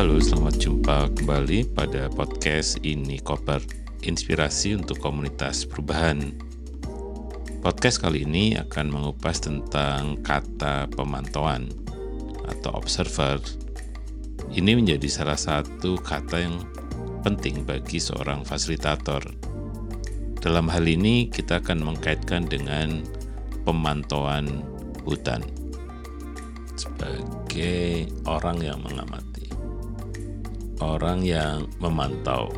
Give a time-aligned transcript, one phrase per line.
[0.00, 3.60] Halo, selamat jumpa kembali pada podcast ini Koper
[4.00, 6.40] Inspirasi untuk Komunitas Perubahan.
[7.60, 11.68] Podcast kali ini akan mengupas tentang kata pemantauan
[12.48, 13.44] atau observer.
[14.48, 16.64] Ini menjadi salah satu kata yang
[17.20, 19.20] penting bagi seorang fasilitator.
[20.40, 23.04] Dalam hal ini kita akan mengkaitkan dengan
[23.68, 24.64] pemantauan
[25.04, 25.44] hutan
[26.80, 29.29] sebagai orang yang mengamati,
[30.80, 32.48] orang yang memantau.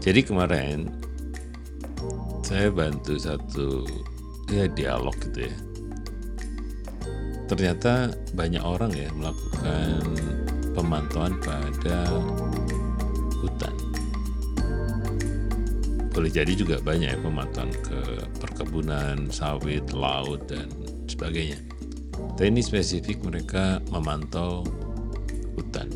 [0.00, 0.90] Jadi kemarin
[2.44, 3.86] saya bantu satu
[4.50, 5.56] ya dialog gitu ya.
[7.46, 10.02] Ternyata banyak orang ya melakukan
[10.74, 12.06] pemantauan pada
[13.42, 13.74] hutan.
[16.10, 18.00] Boleh jadi juga banyak ya pemantauan ke
[18.42, 20.66] perkebunan, sawit, laut, dan
[21.06, 21.58] sebagainya.
[22.34, 24.64] Tapi ini spesifik mereka memantau
[25.56, 25.88] hutan.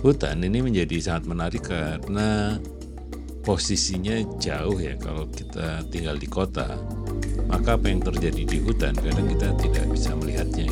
[0.00, 2.60] Hutan ini menjadi sangat menarik karena
[3.46, 6.78] posisinya jauh ya kalau kita tinggal di kota.
[7.46, 10.70] Maka apa yang terjadi di hutan kadang kita tidak bisa melihatnya.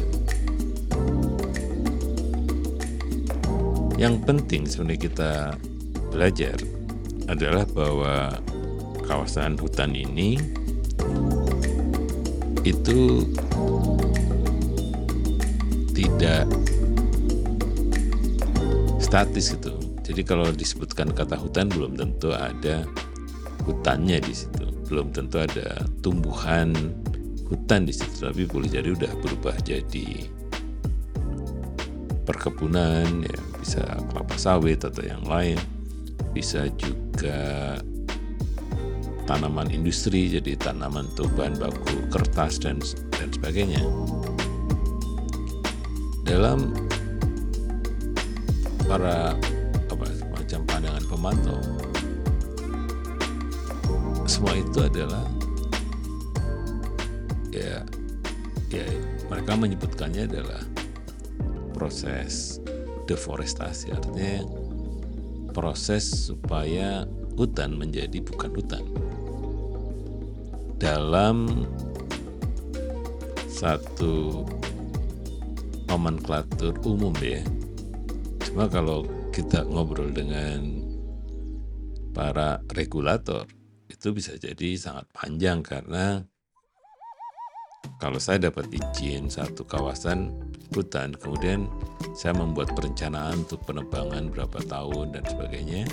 [3.94, 5.32] Yang penting sebenarnya kita
[6.10, 6.58] belajar
[7.30, 8.36] adalah bahwa
[9.06, 10.36] kawasan hutan ini
[12.64, 13.22] itu
[15.94, 16.50] tidak
[18.98, 19.78] statis gitu.
[20.04, 22.84] Jadi kalau disebutkan kata hutan belum tentu ada
[23.64, 26.74] hutannya di situ, belum tentu ada tumbuhan
[27.48, 30.28] hutan di situ, tapi boleh jadi udah berubah jadi
[32.28, 33.80] perkebunan, ya bisa
[34.12, 35.56] kelapa sawit atau yang lain,
[36.36, 37.80] bisa juga
[39.24, 42.76] tanaman industri, jadi tanaman untuk bahan baku kertas dan
[43.16, 43.80] dan sebagainya.
[46.24, 46.72] Dalam
[48.84, 49.36] para
[49.88, 51.60] apa macam pandangan pemantau,
[54.26, 55.24] semua itu adalah
[57.54, 57.86] ya
[58.72, 58.86] ya
[59.30, 60.62] mereka menyebutkannya adalah
[61.76, 62.58] proses
[63.06, 63.92] deforestasi.
[63.92, 64.42] Artinya
[65.54, 67.06] proses supaya
[67.38, 68.84] hutan menjadi bukan hutan.
[70.80, 71.66] Dalam
[73.46, 74.42] satu
[75.94, 77.38] nomenklatur umum ya.
[78.42, 80.82] Cuma kalau kita ngobrol dengan
[82.10, 83.46] para regulator
[83.86, 86.26] itu bisa jadi sangat panjang karena
[88.02, 90.34] kalau saya dapat izin satu kawasan
[90.74, 91.70] hutan, kemudian
[92.18, 95.86] saya membuat perencanaan untuk penebangan berapa tahun dan sebagainya,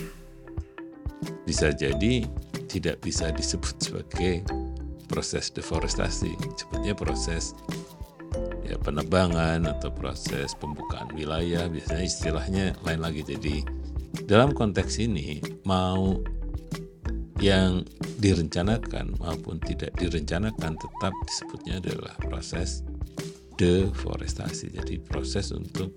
[1.45, 2.25] bisa jadi
[2.65, 4.41] tidak bisa disebut sebagai
[5.05, 7.53] proses deforestasi, sebutnya proses
[8.71, 13.21] ya penebangan atau proses pembukaan wilayah, biasanya istilahnya lain lagi.
[13.27, 13.67] Jadi
[14.23, 16.15] dalam konteks ini mau
[17.43, 17.83] yang
[18.21, 22.85] direncanakan maupun tidak direncanakan tetap disebutnya adalah proses
[23.59, 24.71] deforestasi.
[24.71, 25.91] Jadi proses untuk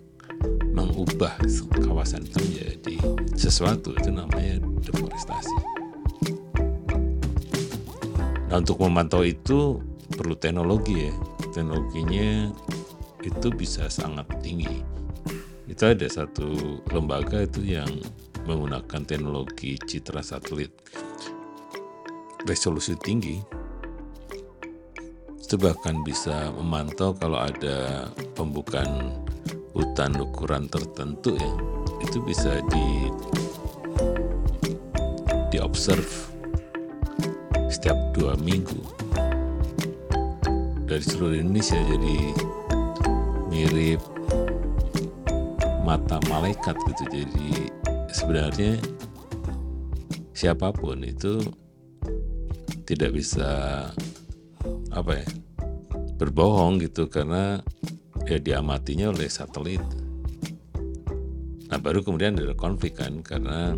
[0.75, 1.39] mengubah
[1.79, 2.97] kawasan itu menjadi
[3.39, 5.57] sesuatu itu namanya deforestasi.
[8.51, 9.79] Nah untuk memantau itu
[10.17, 11.15] perlu teknologi ya.
[11.55, 12.51] Teknologinya
[13.23, 14.83] itu bisa sangat tinggi.
[15.71, 17.87] Itu ada satu lembaga itu yang
[18.43, 20.75] menggunakan teknologi citra satelit
[22.43, 23.39] resolusi tinggi.
[25.39, 29.23] Itu bahkan bisa memantau kalau ada pembukaan
[29.79, 31.53] hutan ukuran tertentu ya.
[32.03, 33.15] Itu bisa di
[35.55, 36.35] di observe
[37.71, 39.04] setiap dua minggu
[40.95, 42.19] dari seluruh Indonesia jadi
[43.51, 43.99] mirip
[45.83, 47.51] mata malaikat gitu jadi
[48.15, 48.79] sebenarnya
[50.31, 51.43] siapa pun itu
[52.87, 53.51] tidak bisa
[54.95, 55.27] apa ya
[56.15, 57.59] berbohong gitu karena
[58.31, 59.83] ya diamatinya oleh satelit.
[61.75, 63.75] Nah baru kemudian ada konflik kan karena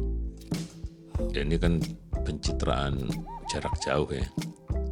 [1.32, 1.80] ya ini kan
[2.28, 3.08] pencitraan
[3.48, 4.28] jarak jauh ya.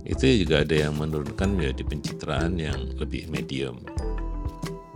[0.05, 3.81] Itu juga ada yang menurunkan menjadi pencitraan yang lebih medium.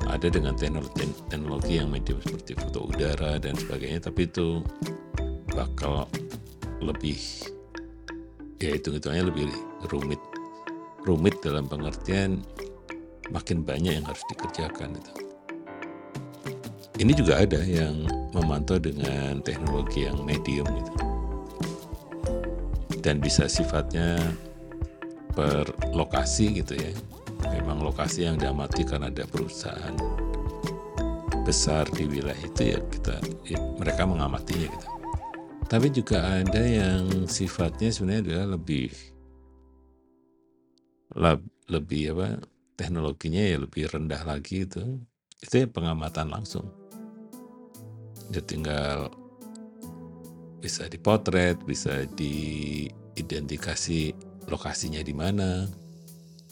[0.04, 4.60] Ada dengan teknologi, teknologi yang medium seperti foto udara dan sebagainya, tapi itu
[5.52, 6.08] bakal
[6.84, 7.16] lebih
[8.60, 9.46] ya hitung-hitungannya lebih
[9.90, 10.20] rumit
[11.06, 12.44] rumit dalam pengertian
[13.32, 15.12] makin banyak yang harus dikerjakan itu.
[16.98, 20.92] Ini juga ada yang memantau dengan teknologi yang medium gitu.
[22.98, 24.18] Dan bisa sifatnya
[25.38, 26.90] per lokasi gitu ya.
[27.54, 29.94] Memang lokasi yang diamati karena ada perusahaan
[31.46, 34.88] besar di wilayah itu ya kita ya, mereka mengamatinya gitu.
[35.70, 38.90] Tapi juga ada yang sifatnya sebenarnya adalah lebih
[41.14, 41.38] lab,
[41.70, 42.42] lebih apa
[42.74, 44.82] teknologinya ya lebih rendah lagi itu
[45.38, 46.66] itu ya pengamatan langsung
[48.34, 49.06] dia tinggal
[50.58, 55.68] bisa dipotret bisa diidentifikasi lokasinya di mana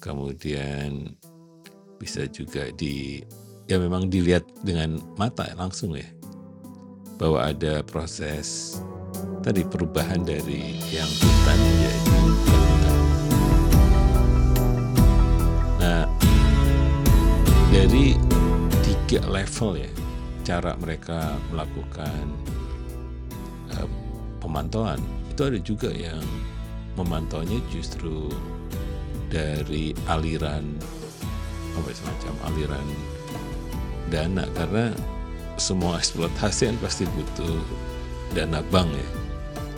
[0.00, 1.16] kemudian
[1.96, 3.24] bisa juga di
[3.66, 6.06] ya memang dilihat dengan mata langsung ya
[7.16, 8.78] bahwa ada proses
[9.40, 12.96] tadi perubahan dari yang hutan menjadi hutan.
[15.80, 16.04] Nah
[17.72, 18.20] dari
[18.84, 19.90] tiga level ya
[20.44, 22.24] cara mereka melakukan
[23.72, 23.88] uh,
[24.38, 25.00] pemantauan
[25.32, 26.22] itu ada juga yang
[26.96, 28.32] memantaunya justru
[29.28, 30.64] dari aliran
[31.76, 32.86] apa ya, semacam aliran
[34.08, 34.44] dana.
[34.56, 34.86] Karena
[35.60, 37.60] semua eksploitasi kan pasti butuh
[38.32, 39.08] dana bank ya.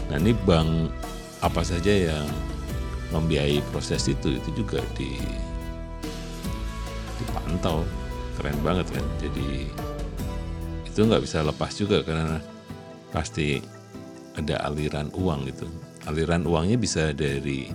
[0.08, 0.90] Nah ini bank
[1.44, 2.26] apa saja yang
[3.14, 5.18] membiayai proses itu itu juga di
[7.18, 7.82] dipantau.
[8.38, 9.06] Keren banget kan?
[9.18, 9.66] Jadi
[10.86, 12.38] itu nggak bisa lepas juga karena
[13.10, 13.58] pasti
[14.38, 15.66] ada aliran uang gitu
[16.08, 17.68] aliran uangnya bisa dari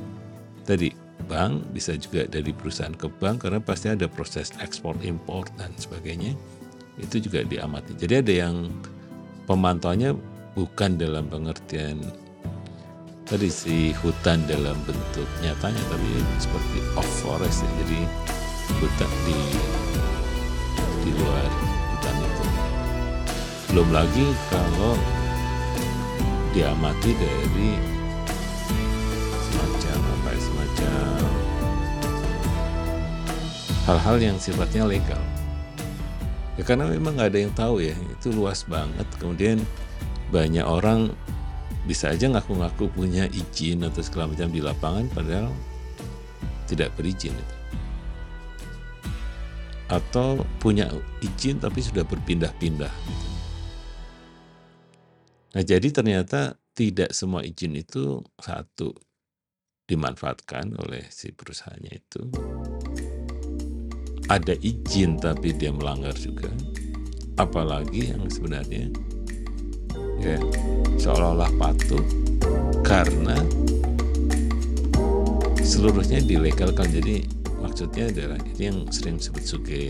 [0.65, 0.89] tadi
[1.29, 6.35] bank, bisa juga dari perusahaan ke bank karena pasti ada proses ekspor impor dan sebagainya.
[6.99, 7.95] Itu juga diamati.
[7.97, 8.69] Jadi ada yang
[9.45, 10.13] pemantauannya
[10.53, 11.97] bukan dalam pengertian
[13.23, 17.71] tadi si hutan dalam bentuk nyatanya tapi seperti off forest ya.
[17.85, 17.99] Jadi
[18.81, 19.39] hutan di
[21.03, 21.49] di luar
[21.93, 22.45] hutan itu.
[23.73, 24.93] Belum lagi kalau
[26.53, 27.92] diamati dari
[33.83, 35.19] hal-hal yang sifatnya legal.
[36.55, 39.05] Ya karena memang nggak ada yang tahu ya, itu luas banget.
[39.19, 39.59] Kemudian
[40.31, 41.11] banyak orang
[41.83, 45.51] bisa aja ngaku-ngaku punya izin atau segala macam di lapangan padahal
[46.69, 47.55] tidak berizin itu.
[49.91, 50.87] Atau punya
[51.19, 52.93] izin tapi sudah berpindah-pindah.
[55.53, 58.95] Nah jadi ternyata tidak semua izin itu satu
[59.83, 62.21] dimanfaatkan oleh si perusahaannya itu.
[64.31, 66.47] Ada izin tapi dia melanggar juga.
[67.35, 68.87] Apalagi yang sebenarnya
[70.23, 70.39] ya
[70.95, 72.05] seolah-olah patuh
[72.87, 73.35] karena
[75.59, 76.87] seluruhnya dilegalkan.
[76.87, 77.27] Jadi
[77.59, 79.87] maksudnya adalah ini yang sering disebut sebagai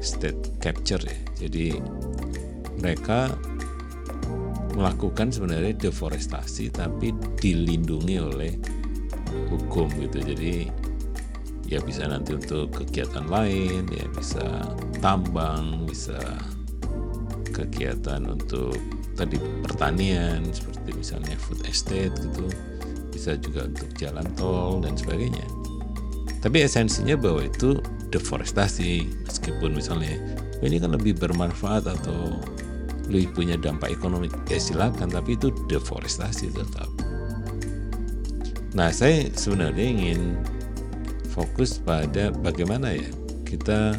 [0.00, 1.18] state capture ya.
[1.44, 1.76] Jadi
[2.80, 3.32] mereka
[4.74, 8.52] melakukan sebenarnya deforestasi tapi dilindungi oleh
[9.50, 10.18] hukum gitu.
[10.22, 10.68] Jadi
[11.64, 14.44] ya bisa nanti untuk kegiatan lain ya bisa
[15.00, 16.20] tambang bisa
[17.50, 18.76] kegiatan untuk
[19.16, 22.46] tadi pertanian seperti misalnya food estate gitu.
[23.14, 25.46] Bisa juga untuk jalan tol dan sebagainya.
[26.42, 27.80] Tapi esensinya bahwa itu
[28.12, 30.14] deforestasi meskipun misalnya
[30.62, 32.38] ini kan lebih bermanfaat atau
[33.10, 36.88] lebih punya dampak ekonomi ya silakan tapi itu deforestasi tetap
[38.74, 40.20] nah saya sebenarnya ingin
[41.30, 43.10] fokus pada bagaimana ya
[43.46, 43.94] kita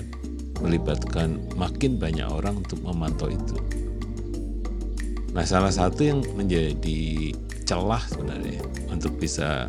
[0.63, 3.57] melibatkan makin banyak orang untuk memantau itu.
[5.35, 7.35] Nah, salah satu yang menjadi
[7.67, 9.67] celah sebenarnya untuk bisa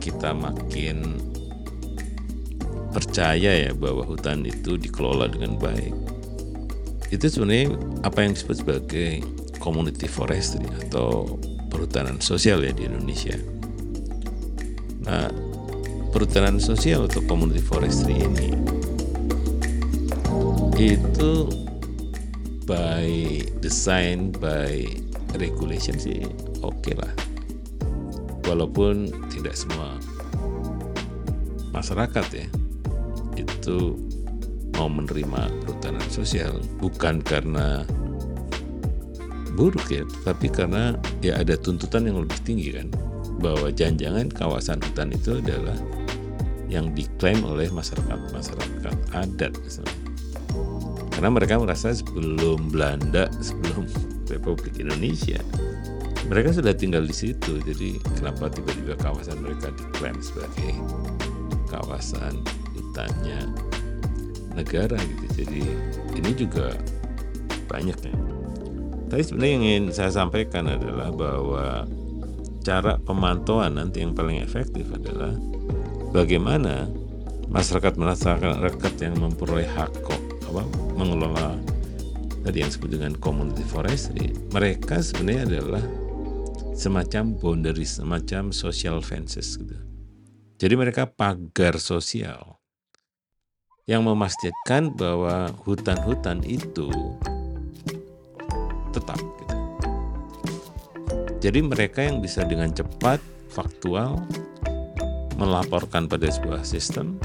[0.00, 1.20] kita makin
[2.90, 5.92] percaya ya bahwa hutan itu dikelola dengan baik.
[7.12, 9.10] Itu sebenarnya apa yang disebut sebagai
[9.60, 11.36] community forestry atau
[11.68, 13.36] perhutanan sosial ya di Indonesia.
[15.04, 15.32] Nah,
[16.10, 18.52] perhutanan sosial atau community forestry ini
[20.80, 21.44] itu
[22.64, 24.88] by design by
[25.36, 26.24] regulation sih
[26.64, 27.12] oke okay lah.
[28.48, 30.00] Walaupun tidak semua
[31.70, 32.46] masyarakat ya
[33.38, 33.94] itu
[34.74, 37.84] mau menerima perhutanan sosial bukan karena
[39.54, 42.88] buruk ya tapi karena ya ada tuntutan yang lebih tinggi kan
[43.40, 45.76] bahwa jangan-jangan kawasan hutan itu adalah
[46.70, 49.98] yang diklaim oleh masyarakat-masyarakat adat misalnya.
[51.10, 53.84] Karena mereka merasa sebelum Belanda, sebelum
[54.30, 55.42] Republik Indonesia,
[56.30, 57.58] mereka sudah tinggal di situ.
[57.58, 60.78] Jadi kenapa tiba-tiba kawasan mereka diklaim sebagai
[61.66, 62.38] kawasan
[62.78, 63.50] hutannya
[64.54, 65.42] negara gitu.
[65.42, 65.62] Jadi
[66.14, 66.78] ini juga
[67.66, 68.14] banyak ya.
[69.10, 71.82] Tapi sebenarnya yang ingin saya sampaikan adalah bahwa
[72.60, 75.32] cara pemantauan nanti yang paling efektif adalah
[76.12, 76.86] bagaimana
[77.50, 80.62] masyarakat masyarakat yang memperoleh hak kok apa
[80.94, 81.58] mengelola
[82.44, 85.84] tadi yang disebut dengan community forestry, mereka sebenarnya adalah
[86.72, 89.76] semacam boundaries, semacam social fences gitu.
[90.60, 92.60] Jadi mereka pagar sosial
[93.88, 96.88] yang memastikan bahwa hutan-hutan itu
[98.92, 99.20] tetap.
[101.40, 103.16] Jadi mereka yang bisa dengan cepat,
[103.48, 104.20] faktual,
[105.40, 107.16] melaporkan pada sebuah sistem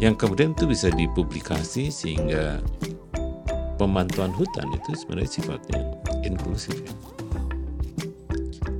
[0.00, 2.60] yang kemudian itu bisa dipublikasi sehingga
[3.76, 5.80] pemantauan hutan itu sebenarnya sifatnya
[6.24, 6.92] inklusif ya.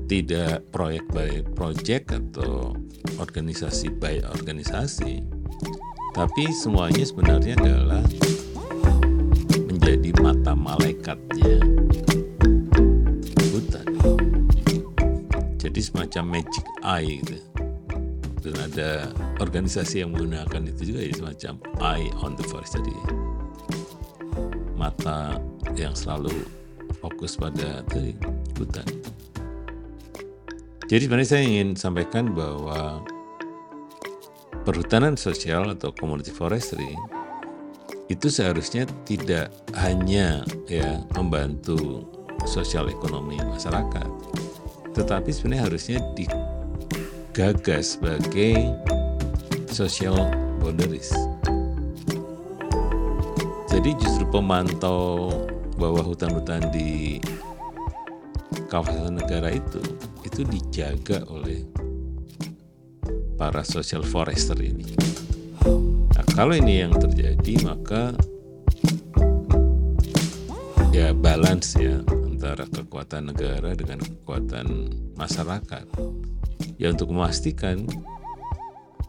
[0.07, 2.73] Tidak proyek by project atau
[3.19, 5.25] organisasi by organisasi,
[6.15, 8.05] tapi semuanya sebenarnya adalah
[9.67, 11.59] menjadi mata malaikatnya
[15.77, 17.37] Jadi semacam magic eye gitu.
[18.41, 19.13] Dan ada
[19.45, 21.53] organisasi yang menggunakan itu juga ya semacam
[21.85, 22.81] eye on the forest.
[22.81, 22.97] Jadi
[24.73, 25.37] mata
[25.77, 26.33] yang selalu
[27.05, 27.85] fokus pada
[28.57, 28.89] hutan.
[30.89, 33.05] Jadi sebenarnya saya ingin sampaikan bahwa
[34.65, 36.97] perhutanan sosial atau community forestry
[38.09, 40.41] itu seharusnya tidak hanya
[40.73, 42.09] ya membantu
[42.49, 44.09] sosial ekonomi masyarakat,
[44.97, 48.73] tetapi sebenarnya harusnya digagas sebagai
[49.69, 50.17] social
[50.57, 51.13] boundaries.
[53.69, 55.29] Jadi justru pemantau
[55.77, 57.21] bahwa hutan-hutan di
[58.73, 59.85] kawasan negara itu
[60.25, 61.61] itu dijaga oleh
[63.37, 64.97] para social forester ini.
[66.17, 68.17] Nah, kalau ini yang terjadi maka
[70.89, 72.01] ya balance ya
[72.47, 75.83] antara kekuatan negara dengan kekuatan masyarakat.
[76.79, 77.91] Ya untuk memastikan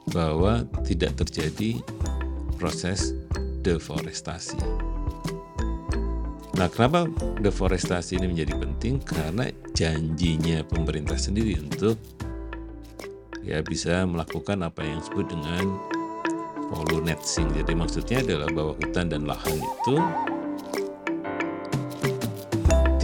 [0.10, 1.78] bahwa tidak terjadi
[2.58, 3.14] proses
[3.62, 4.58] deforestasi.
[6.58, 7.06] Nah, kenapa
[7.38, 9.06] deforestasi ini menjadi penting?
[9.06, 9.46] Karena
[9.78, 12.02] janjinya pemerintah sendiri untuk
[13.46, 15.78] ya bisa melakukan apa yang disebut dengan
[16.74, 17.54] polunetzing.
[17.54, 19.96] Jadi maksudnya adalah bahwa hutan dan lahan itu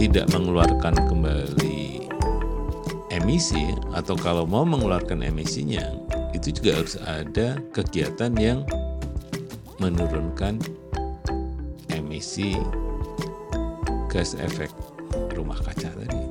[0.04, 2.04] tidak mengeluarkan kembali
[3.08, 5.80] emisi atau kalau mau mengeluarkan emisinya
[6.36, 8.68] itu juga harus ada kegiatan yang
[9.80, 10.60] menurunkan
[11.88, 12.52] emisi
[14.12, 14.68] gas efek
[15.32, 16.22] rumah kaca tadi.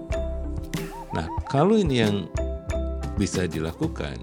[1.18, 2.30] Nah, kalau ini yang
[3.18, 4.22] bisa dilakukan,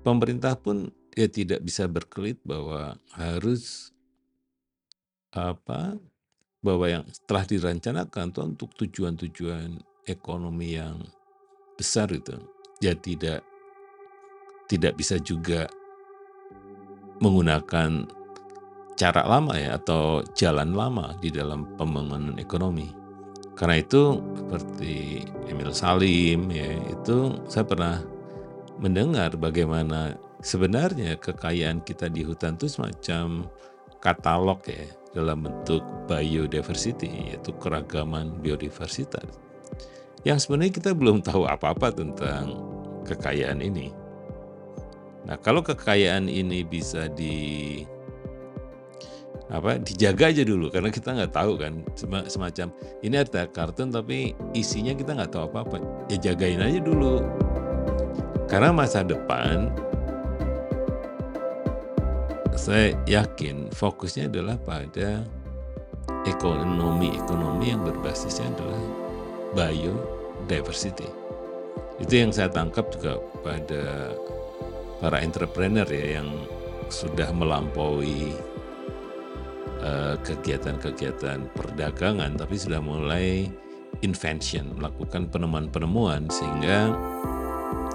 [0.00, 3.92] pemerintah pun ya tidak bisa berkelit bahwa harus
[5.28, 6.00] apa
[6.60, 11.00] bahwa yang telah direncanakan itu untuk tujuan-tujuan ekonomi yang
[11.76, 12.36] besar itu
[12.84, 13.40] ya tidak
[14.68, 15.66] tidak bisa juga
[17.20, 18.08] menggunakan
[18.96, 22.92] cara lama ya atau jalan lama di dalam pembangunan ekonomi.
[23.56, 28.00] Karena itu seperti Emil Salim ya itu saya pernah
[28.80, 33.44] mendengar bagaimana sebenarnya kekayaan kita di hutan itu semacam
[34.00, 39.26] katalog ya dalam bentuk biodiversity yaitu keragaman biodiversitas.
[40.22, 42.60] Yang sebenarnya kita belum tahu apa-apa tentang
[43.08, 43.90] kekayaan ini.
[45.24, 47.80] Nah, kalau kekayaan ini bisa di
[49.50, 51.82] apa dijaga aja dulu karena kita nggak tahu kan
[52.30, 52.70] semacam
[53.02, 55.76] ini ada kartun tapi isinya kita nggak tahu apa apa
[56.06, 57.24] ya jagain aja dulu.
[58.46, 59.70] Karena masa depan
[62.60, 65.24] saya yakin fokusnya adalah pada
[66.28, 67.16] ekonomi.
[67.16, 68.84] Ekonomi yang berbasisnya adalah
[69.56, 71.08] biodiversity.
[71.96, 74.12] Itu yang saya tangkap juga pada
[75.00, 76.28] para entrepreneur ya yang
[76.92, 78.36] sudah melampaui
[79.80, 83.48] Eh, kegiatan-kegiatan perdagangan, tapi sudah mulai
[84.04, 86.92] invention, melakukan penemuan-penemuan sehingga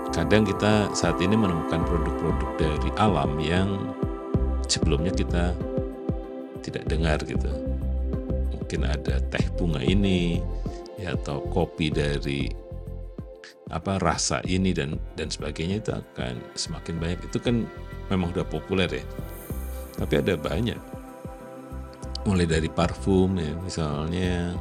[0.09, 3.69] kadang kita saat ini menemukan produk-produk dari alam yang
[4.67, 5.53] sebelumnya kita
[6.65, 7.51] tidak dengar gitu.
[8.55, 10.41] Mungkin ada teh bunga ini
[10.97, 12.49] ya atau kopi dari
[13.73, 17.19] apa rasa ini dan dan sebagainya itu akan semakin banyak.
[17.29, 17.65] Itu kan
[18.09, 19.05] memang sudah populer ya.
[19.95, 20.95] Tapi ada banyak
[22.25, 24.57] mulai dari parfum ya misalnya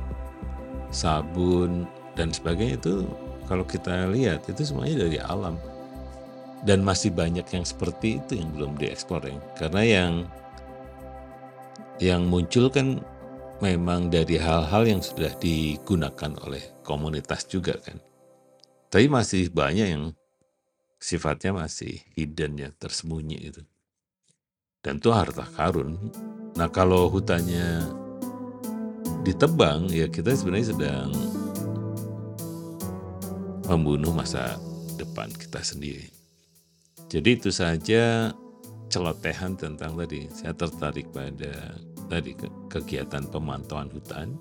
[0.92, 3.08] sabun dan sebagainya itu
[3.48, 5.56] kalau kita lihat itu semuanya dari alam
[6.64, 9.36] dan masih banyak yang seperti itu yang belum dieksplor ya.
[9.60, 10.12] Karena yang
[12.00, 13.04] yang muncul kan
[13.60, 18.00] memang dari hal-hal yang sudah digunakan oleh komunitas juga kan.
[18.88, 20.04] Tapi masih banyak yang
[20.98, 23.62] sifatnya masih hidden ya tersembunyi itu.
[24.80, 26.00] Dan itu harta karun.
[26.56, 27.84] Nah kalau hutannya
[29.24, 31.08] ditebang ya kita sebenarnya sedang
[33.64, 34.60] membunuh masa
[35.00, 36.13] depan kita sendiri.
[37.14, 38.34] Jadi itu saja
[38.90, 40.26] celotehan tentang tadi.
[40.34, 41.78] Saya tertarik pada
[42.10, 42.34] tadi
[42.66, 44.34] kegiatan pemantauan hutan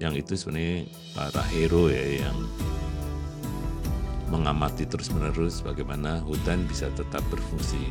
[0.00, 2.38] yang itu sebenarnya para hero ya yang
[4.32, 7.84] mengamati terus-menerus bagaimana hutan bisa tetap berfungsi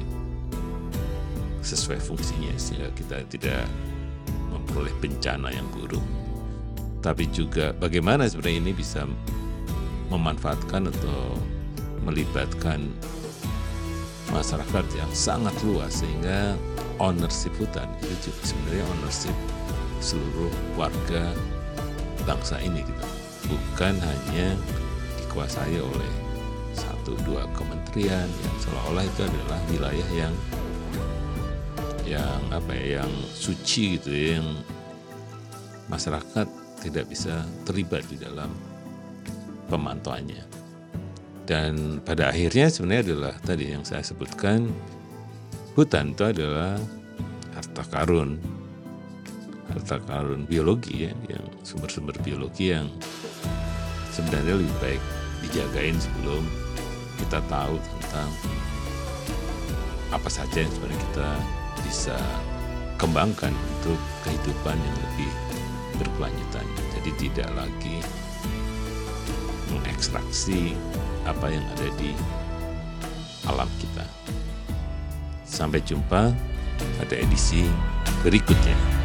[1.62, 3.70] sesuai fungsinya sehingga kita tidak
[4.50, 6.02] memperoleh bencana yang buruk.
[7.06, 9.06] Tapi juga bagaimana sebenarnya ini bisa
[10.10, 11.38] memanfaatkan atau
[12.02, 12.90] melibatkan
[14.32, 16.56] masyarakat yang sangat luas sehingga
[16.98, 19.36] ownership hutan itu juga sebenarnya ownership
[20.02, 21.36] seluruh warga
[22.24, 23.06] bangsa ini gitu.
[23.52, 24.56] Bukan hanya
[25.20, 26.14] dikuasai oleh
[26.72, 30.36] satu dua kementerian yang seolah-olah itu adalah wilayah yang
[32.08, 34.48] yang apa ya yang suci gitu ya, yang
[35.88, 36.48] masyarakat
[36.82, 38.52] tidak bisa terlibat di dalam
[39.70, 40.61] pemantauannya.
[41.50, 44.70] Dan pada akhirnya sebenarnya adalah tadi yang saya sebutkan
[45.76, 46.78] hutan itu adalah
[47.56, 48.40] harta karun
[49.72, 52.92] harta karun biologi ya yang sumber-sumber biologi yang
[54.12, 55.04] sebenarnya lebih baik
[55.48, 56.44] dijagain sebelum
[57.24, 58.30] kita tahu tentang
[60.12, 61.30] apa saja yang sebenarnya kita
[61.88, 62.18] bisa
[63.00, 65.32] kembangkan untuk kehidupan yang lebih
[65.98, 66.66] berkelanjutan.
[67.00, 67.98] Jadi tidak lagi
[69.74, 70.76] mengekstraksi
[71.24, 72.12] apa yang ada di
[73.48, 74.06] alam kita.
[75.48, 76.32] Sampai jumpa
[77.00, 77.68] pada edisi
[78.24, 79.01] berikutnya.